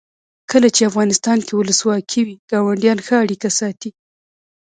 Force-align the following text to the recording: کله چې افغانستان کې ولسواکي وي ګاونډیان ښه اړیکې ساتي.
کله 0.51 0.67
چې 0.75 0.81
افغانستان 0.89 1.37
کې 1.45 1.53
ولسواکي 1.55 2.21
وي 2.23 2.35
ګاونډیان 2.51 2.97
ښه 3.05 3.15
اړیکې 3.23 3.49
ساتي. 3.59 3.89